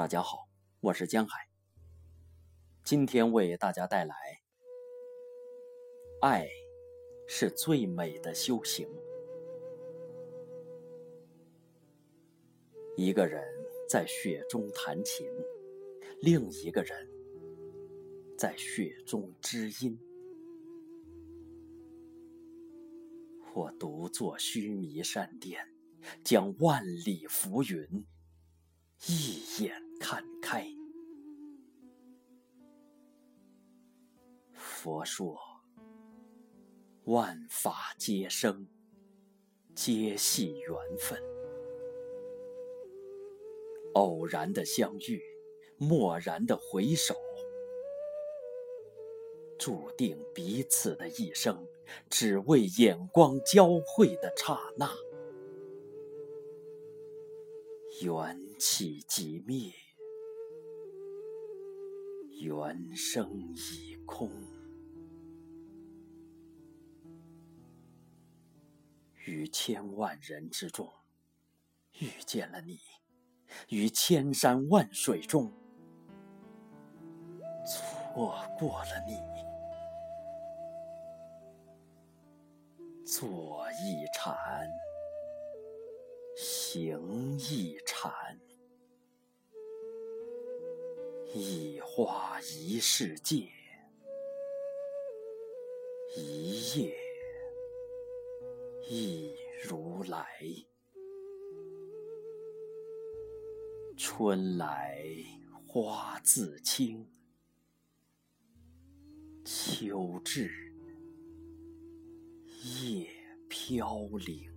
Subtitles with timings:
[0.00, 0.48] 大家好，
[0.80, 1.46] 我是江海。
[2.82, 4.16] 今天为大家带来：
[6.22, 6.48] 爱
[7.28, 8.88] 是最美的修行。
[12.96, 13.44] 一个人
[13.86, 15.26] 在雪中弹琴，
[16.22, 17.06] 另一个人
[18.38, 20.00] 在雪中知音。
[23.52, 25.62] 我独坐须弥山巅，
[26.24, 28.02] 将万里浮云。
[29.06, 30.66] 一眼看开。
[34.54, 35.38] 佛说：
[37.04, 38.66] 万法皆生，
[39.74, 41.22] 皆系缘分。
[43.92, 45.22] 偶然的相遇，
[45.78, 47.14] 蓦然的回首，
[49.58, 51.66] 注定彼此的一生，
[52.08, 54.90] 只为眼光交汇的刹那。
[58.02, 59.72] 缘起即灭，
[62.40, 64.30] 缘生已空。
[69.26, 70.90] 于千万人之中
[72.00, 72.80] 遇见了你，
[73.68, 75.52] 于千山万水中
[77.66, 79.18] 错过了你。
[83.04, 84.36] 坐一禅。
[86.36, 88.40] 行一禅，
[91.32, 93.48] 一花一世界，
[96.16, 96.92] 一叶
[98.88, 100.26] 一如来。
[103.96, 105.00] 春来
[105.68, 107.08] 花自青，
[109.44, 110.50] 秋至
[112.64, 113.08] 叶
[113.48, 114.50] 飘零。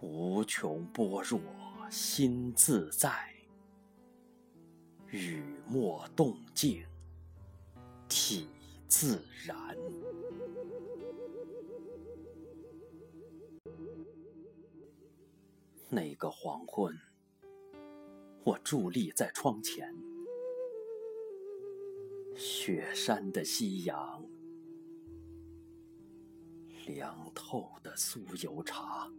[0.00, 1.38] 无穷般若
[1.90, 3.34] 心自在，
[5.10, 6.84] 雨墨动静
[8.08, 8.48] 体
[8.88, 9.76] 自然。
[15.88, 16.98] 那个黄昏，
[18.44, 19.94] 我伫立在窗前，
[22.34, 24.24] 雪山的夕阳，
[26.86, 29.12] 凉透的酥油茶。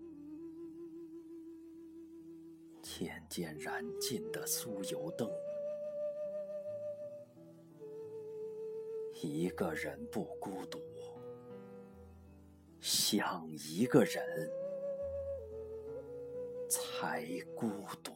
[2.96, 5.28] 渐渐燃尽的酥油灯，
[9.16, 10.80] 一个人不孤独，
[12.80, 14.24] 想一个人
[16.70, 17.68] 才孤
[18.04, 18.14] 独。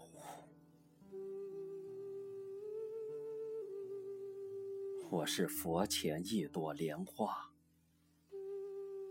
[5.10, 7.52] 我是佛前一朵莲花，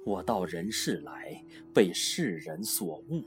[0.04, 1.44] 我到人世来，
[1.74, 3.24] 被世人所误。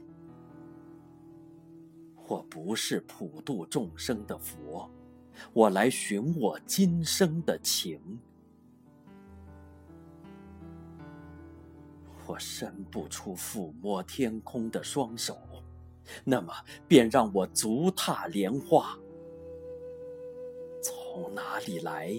[2.29, 4.87] 我不是普度众生的佛，
[5.51, 7.99] 我来寻我今生的情。
[12.27, 15.35] 我伸不出抚摸天空的双手，
[16.23, 16.53] 那么
[16.87, 18.95] 便让我足踏莲花，
[20.83, 22.13] 从哪里来，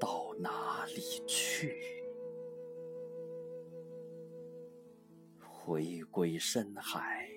[0.00, 1.76] 到哪里去，
[5.38, 7.28] 回归深海。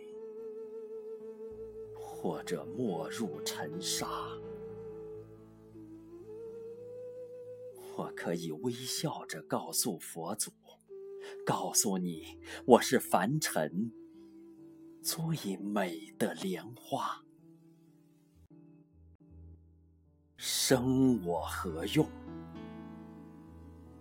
[2.21, 4.07] 或者没入尘沙，
[7.97, 10.51] 我可以微笑着告诉佛祖，
[11.43, 13.91] 告诉你，我是凡尘
[15.01, 17.23] 最美的莲花。
[20.37, 22.07] 生我何用？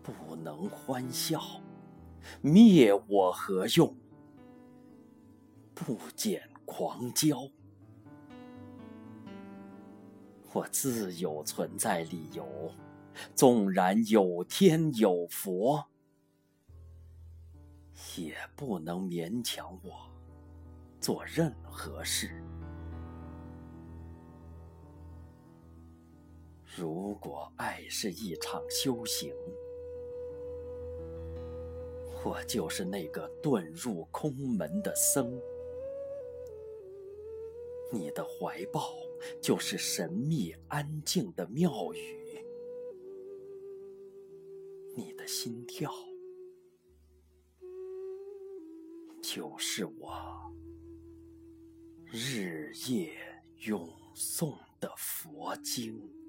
[0.02, 1.40] 不能欢笑；
[2.42, 3.96] 灭我何用？
[5.74, 7.50] 不减狂骄。
[10.52, 12.44] 我自有存在理由，
[13.36, 15.86] 纵然有天有佛，
[18.16, 20.10] 也不能勉强我
[21.00, 22.42] 做任何事。
[26.76, 29.32] 如果爱是一场修行，
[32.24, 35.40] 我就是那个遁入空门的僧，
[37.92, 39.09] 你的怀抱。
[39.40, 42.44] 就是神秘安静的庙宇，
[44.96, 45.92] 你的心跳
[49.22, 50.52] 就是我
[52.06, 53.14] 日夜
[53.66, 56.19] 咏诵的佛经。